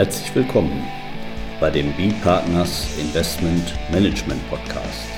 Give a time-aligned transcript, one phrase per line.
[0.00, 0.82] Herzlich willkommen
[1.60, 5.10] bei dem B-Partners Investment Management Podcast.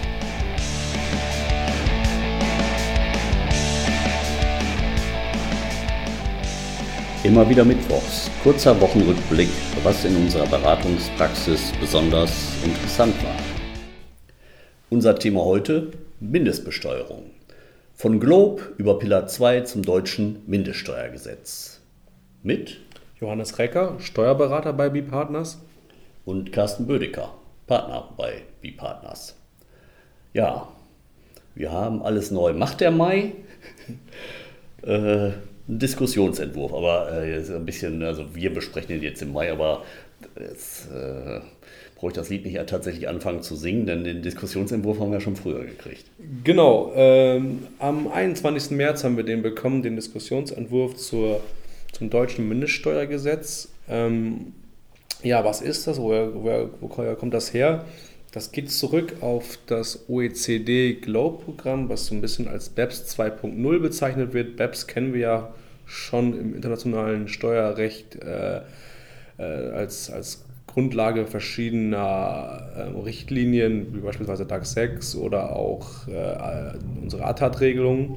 [7.22, 9.50] Immer wieder Mittwochs, kurzer Wochenrückblick,
[9.84, 13.36] was in unserer Beratungspraxis besonders interessant war.
[14.90, 17.30] Unser Thema heute Mindestbesteuerung.
[17.94, 21.80] Von Globe über Pillar 2 zum deutschen Mindeststeuergesetz.
[22.42, 22.80] Mit
[23.22, 25.60] Johannes Recker, Steuerberater bei B-Partners.
[26.24, 27.32] Und Carsten Bödecker,
[27.68, 29.36] Partner bei B-Partners.
[30.34, 30.66] Ja,
[31.54, 32.52] wir haben alles neu.
[32.52, 33.32] Macht der Mai?
[34.82, 35.34] äh, ein
[35.78, 39.84] Diskussionsentwurf, aber äh, ein bisschen, also wir besprechen ihn jetzt im Mai, aber
[40.40, 41.40] jetzt äh,
[41.94, 45.36] brauche ich das Lied nicht tatsächlich anfangen zu singen, denn den Diskussionsentwurf haben wir schon
[45.36, 46.06] früher gekriegt.
[46.42, 48.72] Genau, ähm, am 21.
[48.72, 51.40] März haben wir den bekommen, den Diskussionsentwurf zur
[51.92, 53.68] zum deutschen Mindeststeuergesetz.
[53.88, 54.54] Ähm,
[55.22, 55.98] ja, was ist das?
[55.98, 57.84] Woher, woher, woher kommt das her?
[58.32, 64.32] Das geht zurück auf das OECD Globe-Programm, was so ein bisschen als BEPS 2.0 bezeichnet
[64.32, 64.56] wird.
[64.56, 65.54] BEPS kennen wir ja
[65.84, 68.62] schon im internationalen Steuerrecht äh,
[69.38, 76.72] äh, als, als Grundlage verschiedener äh, Richtlinien, wie beispielsweise DAX 6 oder auch äh,
[77.02, 78.16] unsere ATAT-Regelungen.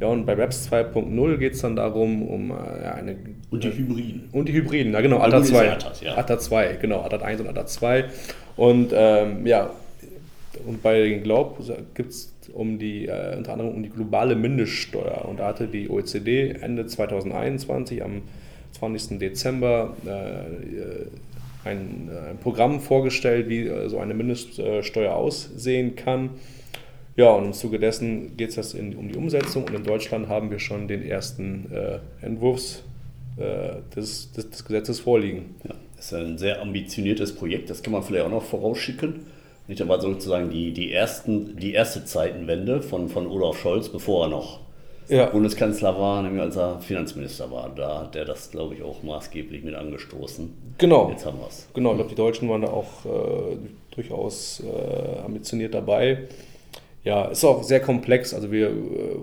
[0.00, 2.54] Ja, und bei Webs 2.0 geht es dann darum, um äh,
[2.86, 3.16] eine.
[3.50, 4.28] Und die Hybriden.
[4.32, 5.72] Und die Hybriden, na genau, ATA 2.
[5.72, 6.16] ATAT, ja.
[6.16, 8.04] ATA 2, genau, ATA 1 und ATA 2.
[8.56, 9.70] Und ähm, ja,
[10.66, 11.62] und bei den Glaub
[11.94, 15.24] gibt es um die, äh, unter anderem um die globale Mindeststeuer.
[15.28, 18.22] Und da hatte die OECD Ende 2021 am
[18.72, 19.18] 20.
[19.18, 26.30] Dezember äh, ein, äh, ein, Programm vorgestellt, wie äh, so eine Mindeststeuer aussehen kann.
[27.18, 30.60] Ja, und im Zuge dessen geht es um die Umsetzung und in Deutschland haben wir
[30.60, 32.84] schon den ersten äh, Entwurf
[33.36, 35.56] äh, des, des, des, Gesetzes vorliegen.
[35.64, 39.26] Ja, das ist ein sehr ambitioniertes Projekt, das kann man vielleicht auch noch vorausschicken.
[39.66, 44.28] Nicht einmal sozusagen die, die, ersten, die erste Zeitenwende von, von Olaf Scholz, bevor er
[44.30, 44.60] noch
[45.08, 45.26] ja.
[45.26, 47.68] Bundeskanzler war, nämlich als er Finanzminister war.
[47.74, 50.54] Da hat er das, glaube ich, auch maßgeblich mit angestoßen.
[50.78, 51.10] Genau.
[51.10, 51.66] Jetzt haben wir es.
[51.74, 53.56] Genau, ich glaube, die Deutschen waren da auch äh,
[53.90, 56.28] durchaus äh, ambitioniert dabei.
[57.08, 58.34] Ja, ist auch sehr komplex.
[58.34, 58.72] Also wir äh,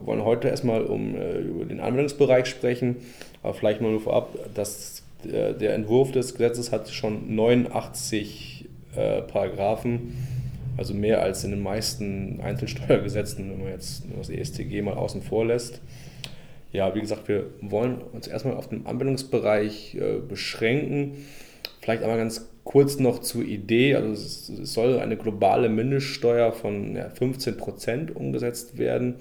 [0.08, 2.96] wollen heute erstmal um, äh, über den Anwendungsbereich sprechen,
[3.44, 9.22] aber vielleicht mal nur vorab, dass äh, der Entwurf des Gesetzes hat schon 89 äh,
[9.22, 10.18] Paragraphen,
[10.78, 15.46] also mehr als in den meisten Einzelsteuergesetzen, wenn man jetzt das ESTG mal außen vor
[15.46, 15.80] lässt.
[16.72, 21.18] Ja, wie gesagt, wir wollen uns erstmal auf den Anwendungsbereich äh, beschränken.
[21.82, 23.96] Vielleicht einmal ganz kurz noch zur Idee.
[23.96, 29.16] Also es, soll eine globale Mindeststeuer von ja, 15 Prozent umgesetzt werden.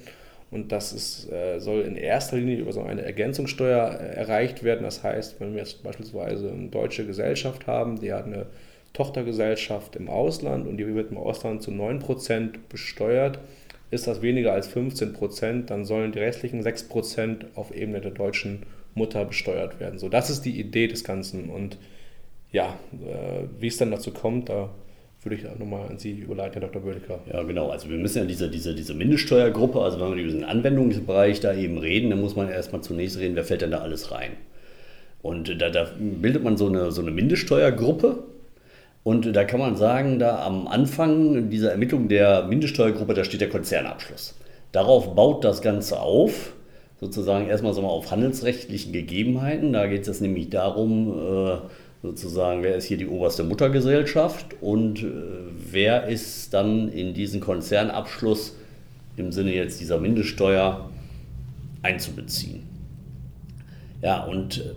[0.50, 4.82] Und das ist, äh, soll in erster Linie über so eine Ergänzungssteuer äh, erreicht werden.
[4.82, 8.46] Das heißt, wenn wir jetzt beispielsweise eine deutsche Gesellschaft haben, die hat eine
[8.92, 13.40] Tochtergesellschaft im Ausland und die wird im Ausland zu 9% besteuert,
[13.90, 18.62] ist das weniger als 15%, dann sollen die restlichen 6% auf Ebene der deutschen
[18.94, 19.98] Mutter besteuert werden.
[19.98, 21.50] So, das ist die Idee des Ganzen.
[21.50, 21.76] Und
[22.54, 24.70] ja, äh, wie es dann dazu kommt, da
[25.22, 26.82] würde ich nochmal an Sie überleiten, Herr Dr.
[26.82, 27.18] Bödecker.
[27.30, 27.70] Ja, genau.
[27.70, 31.52] Also wir müssen ja diese, diese, diese Mindeststeuergruppe, also wenn wir über den Anwendungsbereich da
[31.52, 34.32] eben reden, dann muss man erstmal zunächst reden, wer fällt denn da alles rein.
[35.20, 38.22] Und da, da bildet man so eine, so eine Mindeststeuergruppe.
[39.02, 43.48] Und da kann man sagen, da am Anfang dieser Ermittlung der Mindeststeuergruppe, da steht der
[43.48, 44.38] Konzernabschluss.
[44.70, 46.52] Darauf baut das Ganze auf,
[47.00, 49.72] sozusagen erstmal so mal auf handelsrechtlichen Gegebenheiten.
[49.72, 51.56] Da geht es nämlich darum, äh,
[52.04, 55.06] sozusagen, wer ist hier die oberste Muttergesellschaft und äh,
[55.70, 58.56] wer ist dann in diesen Konzernabschluss
[59.16, 60.90] im Sinne jetzt dieser Mindeststeuer
[61.80, 62.64] einzubeziehen.
[64.02, 64.74] Ja, und äh,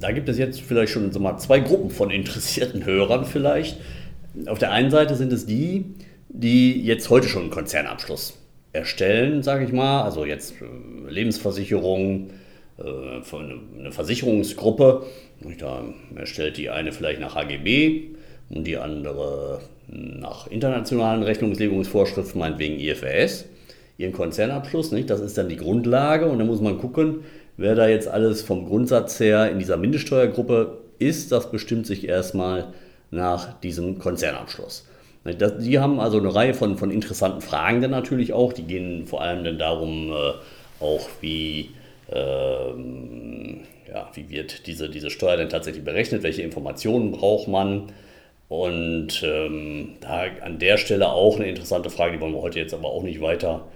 [0.00, 3.78] da gibt es jetzt vielleicht schon so mal zwei Gruppen von interessierten Hörern vielleicht.
[4.46, 5.84] Auf der einen Seite sind es die,
[6.30, 8.38] die jetzt heute schon einen Konzernabschluss
[8.72, 11.10] erstellen, sage ich mal, also jetzt äh,
[12.78, 15.06] Lebensversicherung, eine Versicherungsgruppe
[15.58, 15.84] da
[16.16, 18.02] erstellt die eine vielleicht nach HGB
[18.50, 23.46] und die andere nach internationalen Rechnungslegungsvorschriften, meinetwegen IFRS,
[23.98, 24.90] ihren Konzernabschluss.
[25.06, 27.24] Das ist dann die Grundlage und dann muss man gucken,
[27.56, 31.32] wer da jetzt alles vom Grundsatz her in dieser Mindeststeuergruppe ist.
[31.32, 32.68] Das bestimmt sich erstmal
[33.10, 34.86] nach diesem Konzernabschluss.
[35.26, 38.52] Die haben also eine Reihe von, von interessanten Fragen dann natürlich auch.
[38.52, 41.70] Die gehen vor allem dann darum, äh, auch wie
[42.10, 47.92] ähm, ja, wie wird diese, diese Steuer denn tatsächlich berechnet, welche Informationen braucht man.
[48.48, 52.74] Und ähm, da an der Stelle auch eine interessante Frage, die wollen wir heute jetzt
[52.74, 53.66] aber auch nicht weiter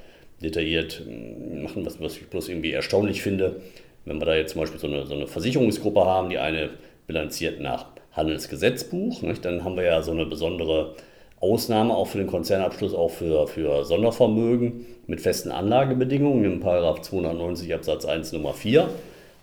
[0.42, 3.60] detailliert ähm, machen, was, was ich bloß irgendwie erstaunlich finde.
[4.04, 6.70] Wenn wir da jetzt zum Beispiel so eine, so eine Versicherungsgruppe haben, die eine
[7.06, 9.22] bilanziert nach Handelsgesetzbuch.
[9.22, 9.44] Nicht?
[9.44, 10.94] Dann haben wir ja so eine besondere
[11.40, 17.74] Ausnahme auch für den Konzernabschluss, auch für, für Sondervermögen mit festen Anlagebedingungen im Paragraph 290
[17.74, 18.88] Absatz 1 Nummer 4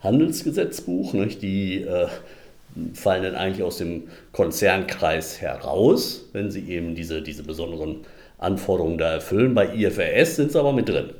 [0.01, 1.13] Handelsgesetzbuch.
[1.13, 1.41] Nicht?
[1.41, 2.07] Die äh,
[2.93, 4.03] fallen dann eigentlich aus dem
[4.33, 8.01] Konzernkreis heraus, wenn sie eben diese, diese besonderen
[8.37, 9.55] Anforderungen da erfüllen.
[9.55, 11.11] Bei IFRS sind sie aber mit drin.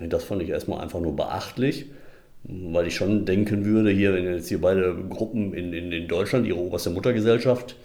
[0.00, 1.86] Das fand ich erstmal einfach nur beachtlich,
[2.44, 6.46] weil ich schon denken würde, hier, wenn jetzt hier beide Gruppen in, in, in Deutschland
[6.46, 7.76] ihre oberste Muttergesellschaft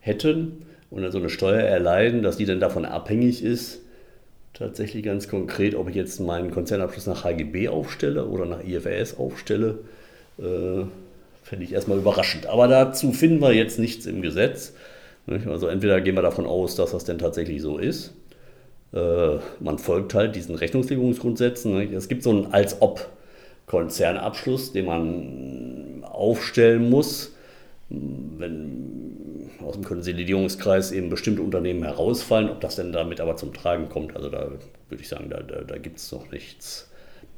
[0.00, 3.80] hätten und dann so eine Steuer erleiden, dass die dann davon abhängig ist,
[4.54, 9.78] tatsächlich ganz konkret, ob ich jetzt meinen Konzernabschluss nach HGB aufstelle oder nach IFRS aufstelle,
[10.38, 10.84] äh,
[11.42, 12.46] fände ich erstmal überraschend.
[12.46, 14.72] Aber dazu finden wir jetzt nichts im Gesetz.
[15.46, 18.12] Also entweder gehen wir davon aus, dass das denn tatsächlich so ist
[18.92, 21.92] äh, man folgt halt diesen Rechnungslegungsgrundsätzen.
[21.94, 27.32] Es gibt so einen Als-Ob-Konzernabschluss, den man aufstellen muss,
[27.88, 29.05] wenn
[29.66, 32.48] aus dem Konsolidierungskreis eben bestimmte Unternehmen herausfallen.
[32.48, 34.52] Ob das denn damit aber zum Tragen kommt, also da
[34.88, 36.90] würde ich sagen, da, da, da gibt es noch nichts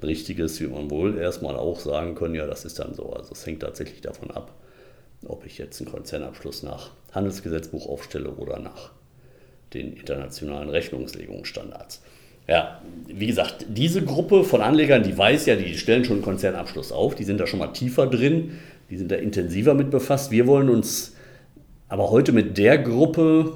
[0.02, 3.12] Richtiges, wie man wohl erstmal auch sagen können, ja, das ist dann so.
[3.12, 4.54] Also es hängt tatsächlich davon ab,
[5.26, 8.92] ob ich jetzt einen Konzernabschluss nach Handelsgesetzbuch aufstelle oder nach
[9.72, 12.02] den internationalen Rechnungslegungsstandards.
[12.46, 16.92] Ja, wie gesagt, diese Gruppe von Anlegern, die weiß ja, die stellen schon einen Konzernabschluss
[16.92, 18.58] auf, die sind da schon mal tiefer drin,
[18.90, 20.30] die sind da intensiver mit befasst.
[20.30, 21.14] Wir wollen uns
[21.88, 23.52] aber heute mit der Gruppe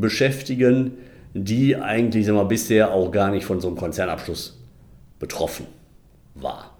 [0.00, 0.92] beschäftigen,
[1.34, 4.58] die eigentlich sagen wir, bisher auch gar nicht von so einem Konzernabschluss
[5.18, 5.66] betroffen
[6.34, 6.76] war.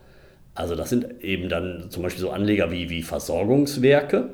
[0.54, 4.30] Also das sind eben dann zum Beispiel so Anleger wie, wie Versorgungswerke,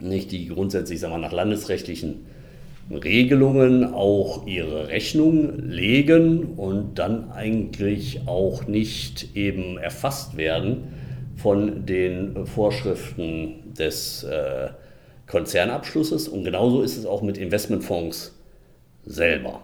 [0.00, 2.26] nicht, die grundsätzlich sagen wir, nach landesrechtlichen
[2.90, 10.88] Regelungen auch ihre Rechnung legen und dann eigentlich auch nicht eben erfasst werden
[11.36, 14.70] von den Vorschriften des äh,
[15.30, 16.28] Konzernabschlusses.
[16.28, 18.34] Und genauso ist es auch mit Investmentfonds
[19.04, 19.62] selber.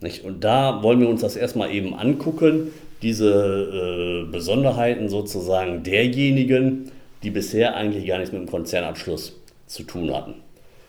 [0.00, 0.24] Nicht?
[0.24, 2.72] Und da wollen wir uns das erstmal eben angucken,
[3.02, 6.90] diese äh, Besonderheiten sozusagen derjenigen,
[7.22, 10.34] die bisher eigentlich gar nichts mit dem Konzernabschluss zu tun hatten.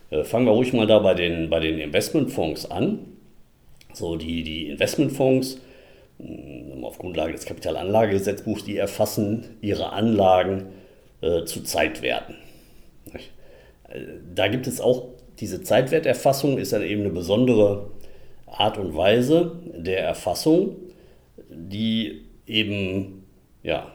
[0.09, 2.99] Äh, fangen wir ruhig mal da bei den, bei den Investmentfonds an.
[3.93, 5.59] So, die, die Investmentfonds
[6.19, 10.67] mm, auf Grundlage des Kapitalanlagegesetzbuchs, die erfassen ihre Anlagen
[11.21, 12.35] äh, zu Zeitwerten.
[13.13, 13.19] Äh,
[14.35, 15.09] da gibt es auch
[15.39, 17.91] diese Zeitwerterfassung, ist dann eben eine besondere
[18.45, 20.75] Art und Weise der Erfassung,
[21.49, 23.23] die eben
[23.63, 23.91] ja,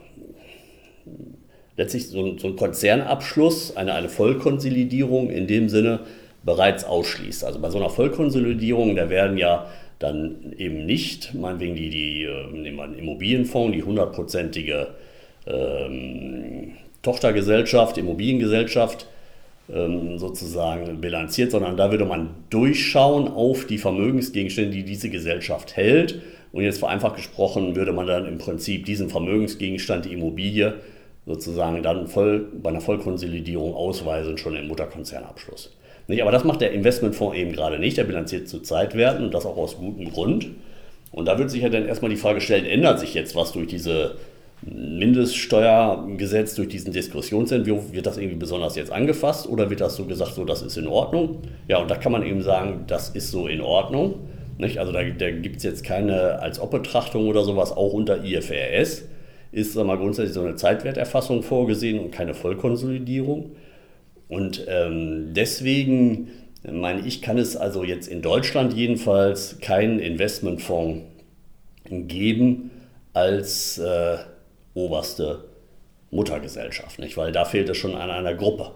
[1.76, 6.00] letztlich so ein, so ein Konzernabschluss, eine, eine Vollkonsolidierung in dem Sinne
[6.44, 7.44] bereits ausschließt.
[7.44, 9.67] Also bei so einer Vollkonsolidierung, da werden ja
[9.99, 14.88] dann eben nicht, meinetwegen die, die äh, nehmen wir einen Immobilienfonds, die hundertprozentige
[15.47, 19.13] ähm, Tochtergesellschaft, Immobiliengesellschaft ähm,
[19.69, 26.20] sozusagen bilanziert, sondern da würde man durchschauen auf die Vermögensgegenstände, die diese Gesellschaft hält.
[26.52, 30.75] Und jetzt vereinfacht gesprochen würde man dann im Prinzip diesen Vermögensgegenstand, die Immobilie,
[31.26, 35.75] sozusagen dann voll, bei einer Vollkonsolidierung ausweisen, schon im Mutterkonzernabschluss.
[36.06, 36.20] Nicht?
[36.20, 37.96] Aber das macht der Investmentfonds eben gerade nicht.
[37.96, 40.49] Der bilanziert zu Zeitwerten und das auch aus gutem Grund.
[41.11, 43.68] Und da wird sich ja dann erstmal die Frage stellen, ändert sich jetzt was durch
[43.68, 44.16] diese
[44.66, 50.35] Mindeststeuergesetz, durch diesen Diskussionsentwurf, wird das irgendwie besonders jetzt angefasst oder wird das so gesagt,
[50.35, 51.42] so das ist in Ordnung?
[51.68, 54.21] Ja, und da kann man eben sagen, das ist so in Ordnung.
[54.56, 54.78] Nicht?
[54.78, 59.04] Also da, da gibt es jetzt keine als Ob-Betrachtung oder sowas, auch unter IFRS
[59.52, 63.52] ist mal grundsätzlich so eine Zeitwerterfassung vorgesehen und keine Vollkonsolidierung.
[64.28, 66.28] Und ähm, deswegen
[66.71, 71.02] meine ich, kann es also jetzt in Deutschland jedenfalls keinen Investmentfonds
[71.88, 72.71] geben
[73.12, 74.16] als äh,
[74.75, 75.45] oberste
[76.11, 77.16] Muttergesellschaft, nicht?
[77.16, 78.73] weil da fehlt es schon an einer Gruppe.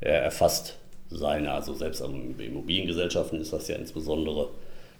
[0.00, 0.78] Er erfasst
[1.10, 4.48] seine, also selbst an Immobiliengesellschaften ist das ja insbesondere,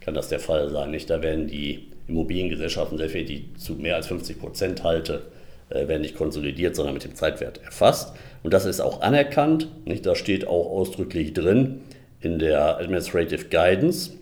[0.01, 0.91] kann das der Fall sein.
[0.91, 1.09] Nicht?
[1.09, 5.23] Da werden die Immobiliengesellschaften, sehr viel, die zu mehr als 50 Prozent halte,
[5.71, 8.15] äh, werden nicht konsolidiert, sondern mit dem Zeitwert erfasst.
[8.43, 9.69] Und das ist auch anerkannt.
[9.85, 10.05] Nicht?
[10.05, 11.81] Da steht auch ausdrücklich drin
[12.21, 14.13] in der Administrative Guidance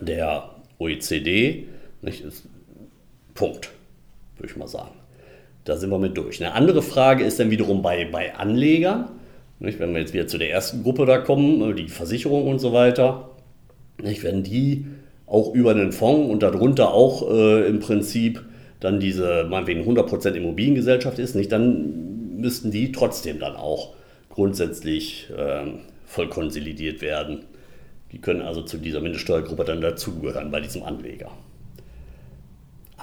[0.00, 1.68] der OECD.
[2.02, 2.24] Nicht?
[3.34, 3.70] Punkt,
[4.36, 4.94] würde ich mal sagen.
[5.64, 6.44] Da sind wir mit durch.
[6.44, 9.08] Eine andere Frage ist dann wiederum bei, bei Anlegern.
[9.58, 9.78] Nicht?
[9.78, 13.30] Wenn wir jetzt wieder zu der ersten Gruppe da kommen, die Versicherung und so weiter.
[14.02, 14.22] Nicht?
[14.22, 14.86] Wenn die
[15.26, 18.42] auch über einen Fonds und darunter auch äh, im Prinzip
[18.80, 23.94] dann diese, meinetwegen 100% Immobiliengesellschaft ist, nicht, dann müssten die trotzdem dann auch
[24.28, 25.64] grundsätzlich äh,
[26.04, 27.44] voll konsolidiert werden.
[28.12, 31.30] Die können also zu dieser Mindeststeuergruppe dann dazugehören bei diesem Anleger.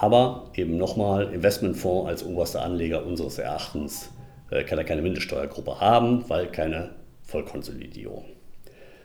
[0.01, 4.09] Aber eben nochmal, Investmentfonds als oberster Anleger unseres Erachtens
[4.49, 6.89] äh, kann er keine Mindeststeuergruppe haben, weil keine
[7.21, 8.25] Vollkonsolidierung.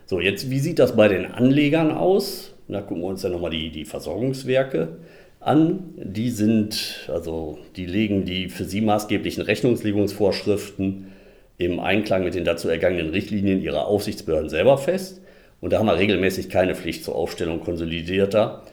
[0.07, 2.55] So, jetzt, wie sieht das bei den Anlegern aus?
[2.67, 4.97] Da gucken wir uns dann nochmal die, die Versorgungswerke
[5.39, 5.93] an.
[5.97, 11.11] Die sind, also die legen die für sie maßgeblichen Rechnungslegungsvorschriften
[11.59, 15.21] im Einklang mit den dazu ergangenen Richtlinien ihrer Aufsichtsbehörden selber fest.
[15.61, 18.63] Und da haben wir regelmäßig keine Pflicht zur Aufstellung konsolidierter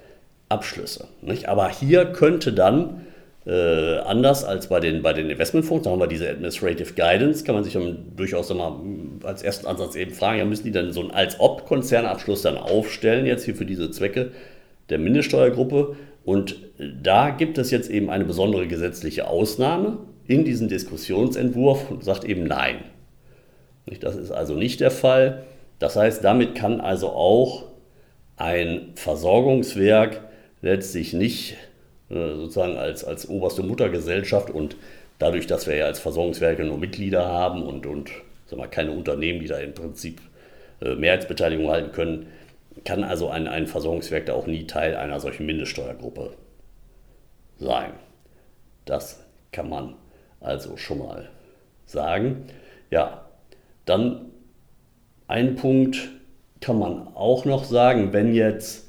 [0.49, 1.09] Abschlüsse.
[1.23, 1.49] Nicht?
[1.49, 3.07] Aber hier könnte dann
[3.47, 7.55] äh, anders als bei den, bei den Investmentfonds, da haben wir diese Administrative Guidance, kann
[7.55, 8.75] man sich dann durchaus mal
[9.23, 13.45] als ersten Ansatz eben fragen, ja, müssen die dann so einen Als-Ob-Konzernabschluss dann aufstellen, jetzt
[13.45, 14.31] hier für diese Zwecke
[14.89, 15.97] der Mindeststeuergruppe?
[16.25, 16.57] Und
[17.03, 22.45] da gibt es jetzt eben eine besondere gesetzliche Ausnahme in diesem Diskussionsentwurf und sagt eben
[22.45, 22.77] nein.
[24.01, 25.45] Das ist also nicht der Fall.
[25.79, 27.65] Das heißt, damit kann also auch
[28.37, 30.23] ein Versorgungswerk
[30.65, 31.57] letztlich nicht
[32.09, 34.77] äh, sozusagen als, als oberste Muttergesellschaft und
[35.19, 38.11] dadurch, dass wir ja als Versorgungswerke nur Mitglieder haben und, und
[38.47, 40.21] sag mal, keine Unternehmen, die da im Prinzip
[40.81, 42.27] äh, Mehrheitsbeteiligung halten können,
[42.85, 46.33] kann also ein, ein Versorgungswerk da auch nie Teil einer solchen Mindeststeuergruppe
[47.59, 47.93] sein.
[48.87, 49.95] Das kann man
[50.41, 51.29] also schon mal
[51.87, 52.47] sagen.
[52.91, 53.27] Ja,
[53.85, 54.31] dann
[55.29, 56.09] ein Punkt
[56.61, 58.84] kann man auch noch sagen, wenn jetzt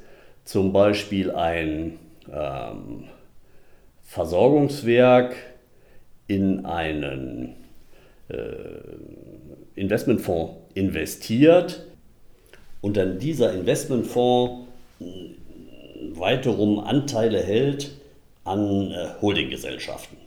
[0.46, 2.00] zum Beispiel ein
[2.32, 3.06] ähm,
[4.04, 5.36] Versorgungswerk
[6.28, 7.56] in einen
[8.30, 8.36] äh,
[9.76, 11.86] Investmentfonds investiert
[12.82, 14.68] und dann dieser Investmentfonds
[16.14, 17.92] weiterum Anteile hält
[18.44, 20.18] an äh, Holdinggesellschaften.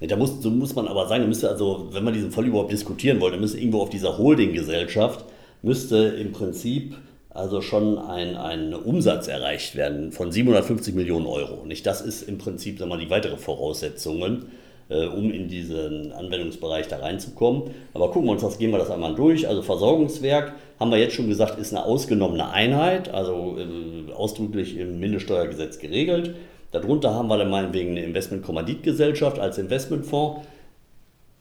[0.00, 3.20] Da muss, so muss man aber sagen, müsste also, wenn man diesen Fall überhaupt diskutieren
[3.20, 5.24] wollte, müsste irgendwo auf dieser Holdinggesellschaft,
[5.62, 6.96] müsste im Prinzip
[7.36, 11.64] also schon ein, ein Umsatz erreicht werden von 750 Millionen Euro.
[11.66, 11.86] Nicht?
[11.86, 14.46] Das ist im Prinzip sagen wir, die weitere Voraussetzungen,
[14.88, 17.70] äh, um in diesen Anwendungsbereich da reinzukommen.
[17.94, 19.48] Aber gucken wir uns das, gehen wir das einmal durch.
[19.48, 24.98] Also Versorgungswerk, haben wir jetzt schon gesagt, ist eine ausgenommene Einheit, also äh, ausdrücklich im
[24.98, 26.34] Mindeststeuergesetz geregelt.
[26.72, 30.40] Darunter haben wir dann meinetwegen eine Investmentkommanditgesellschaft als Investmentfonds.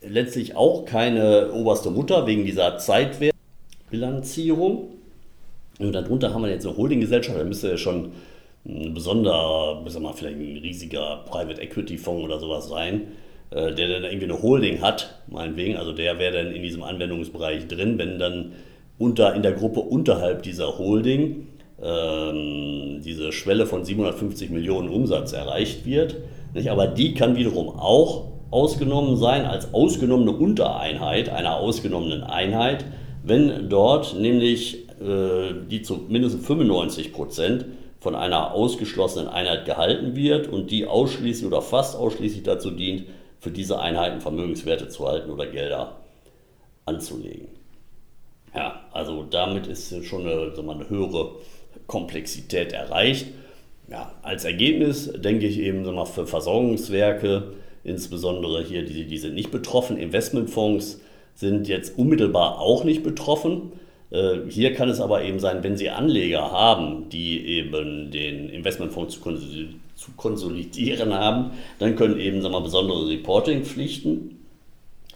[0.01, 4.89] Letztlich auch keine oberste Mutter wegen dieser Zeitwertbilanzierung.
[5.79, 8.11] Und darunter haben wir jetzt eine Holdinggesellschaft, da müsste ja schon
[8.67, 13.01] ein besonderer, sagen wir mal, vielleicht ein riesiger Private Equity Fonds oder sowas sein,
[13.51, 15.77] äh, der dann irgendwie eine Holding hat, meinetwegen.
[15.77, 18.53] Also der wäre dann in diesem Anwendungsbereich drin, wenn dann
[18.97, 21.47] unter, in der Gruppe unterhalb dieser Holding
[21.81, 26.15] ähm, diese Schwelle von 750 Millionen Umsatz erreicht wird.
[26.53, 26.69] Nicht?
[26.69, 32.85] Aber die kann wiederum auch ausgenommen sein als ausgenommene Untereinheit einer ausgenommenen Einheit,
[33.23, 37.65] wenn dort nämlich die zu mindestens 95 Prozent
[37.99, 43.05] von einer ausgeschlossenen Einheit gehalten wird und die ausschließlich oder fast ausschließlich dazu dient,
[43.39, 45.97] für diese Einheiten Vermögenswerte zu halten oder Gelder
[46.85, 47.47] anzulegen.
[48.55, 51.35] Ja, also damit ist schon eine, sagen eine höhere
[51.87, 53.27] Komplexität erreicht.
[53.89, 59.51] Ja, als Ergebnis denke ich eben sagen für Versorgungswerke, insbesondere hier, die, die sind nicht
[59.51, 61.01] betroffen, Investmentfonds
[61.35, 63.73] sind jetzt unmittelbar auch nicht betroffen.
[64.11, 69.19] Äh, hier kann es aber eben sein, wenn Sie Anleger haben, die eben den Investmentfonds
[69.19, 74.39] zu konsolidieren haben, dann können eben sagen wir, besondere Reportingpflichten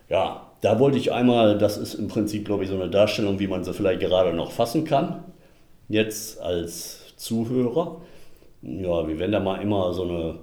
[0.08, 3.46] Ja, da wollte ich einmal, das ist im Prinzip, glaube ich, so eine Darstellung, wie
[3.46, 5.24] man sie vielleicht gerade noch fassen kann,
[5.88, 8.02] jetzt als Zuhörer.
[8.62, 10.38] Ja, wir werden da mal immer so eine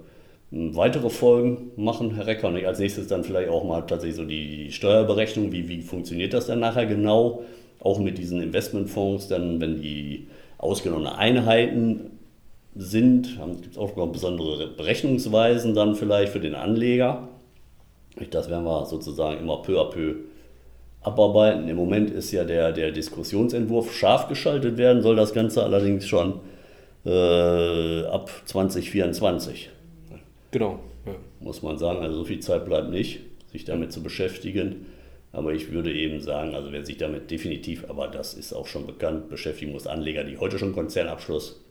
[0.51, 2.49] weitere Folgen machen, Herr Recker.
[2.49, 6.59] Als nächstes dann vielleicht auch mal tatsächlich so die Steuerberechnung, wie, wie funktioniert das dann
[6.59, 7.43] nachher genau,
[7.79, 10.27] auch mit diesen Investmentfonds, dann wenn die
[10.57, 12.19] ausgenommene Einheiten
[12.75, 17.27] sind, gibt es auch noch besondere Berechnungsweisen dann vielleicht für den Anleger.
[18.29, 20.15] Das werden wir sozusagen immer peu à peu
[21.01, 21.67] abarbeiten.
[21.67, 26.41] Im Moment ist ja der, der Diskussionsentwurf scharf geschaltet werden, soll das Ganze allerdings schon
[27.05, 29.69] äh, ab 2024.
[30.51, 30.79] Genau.
[31.05, 31.15] Ja.
[31.39, 34.85] Muss man sagen, also so viel Zeit bleibt nicht, sich damit zu beschäftigen.
[35.31, 38.85] Aber ich würde eben sagen, also wer sich damit definitiv, aber das ist auch schon
[38.85, 41.61] bekannt, beschäftigen muss, Anleger, die heute schon Konzernabschluss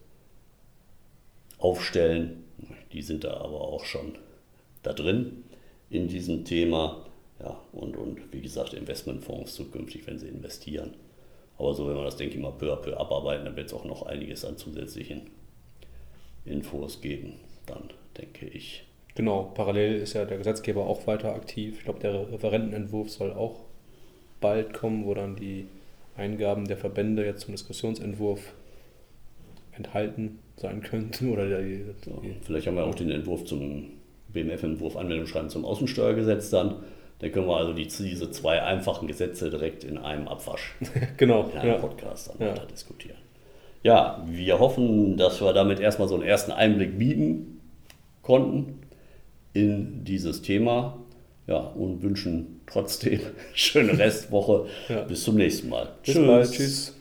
[1.58, 2.44] aufstellen,
[2.92, 4.14] die sind da aber auch schon
[4.82, 5.44] da drin
[5.90, 7.06] in diesem Thema.
[7.38, 10.94] Ja, und, und wie gesagt, Investmentfonds zukünftig, wenn sie investieren.
[11.58, 13.74] Aber so, wenn wir das, denke ich mal, peu à peu abarbeiten, dann wird es
[13.74, 15.22] auch noch einiges an zusätzlichen
[16.46, 17.34] Infos geben,
[17.70, 18.84] dann denke ich.
[19.14, 21.78] Genau, parallel ist ja der Gesetzgeber auch weiter aktiv.
[21.78, 23.60] Ich glaube, der Referentenentwurf soll auch
[24.40, 25.66] bald kommen, wo dann die
[26.16, 28.52] Eingaben der Verbände jetzt zum Diskussionsentwurf
[29.72, 31.32] enthalten sein könnten.
[31.32, 33.90] Oder die, die ja, vielleicht haben wir auch den Entwurf zum
[34.28, 36.76] BMF-Entwurf Anwendungsschreiben zum Außensteuergesetz dann.
[37.18, 40.76] Dann können wir also die, diese zwei einfachen Gesetze direkt in einem Abwasch
[41.18, 41.78] genau, in einem ja.
[41.78, 42.52] Podcast dann ja.
[42.52, 43.18] weiter diskutieren.
[43.82, 47.59] Ja, wir hoffen, dass wir damit erstmal so einen ersten Einblick bieten
[48.30, 48.78] konnten
[49.54, 50.96] in dieses Thema.
[51.48, 53.18] Ja, und wünschen trotzdem
[53.54, 54.66] schöne Restwoche.
[54.88, 55.02] ja.
[55.02, 55.88] Bis zum nächsten Mal.
[56.04, 56.26] Bis Tschüss.
[56.26, 56.52] Bald.
[56.52, 56.94] Tschüss.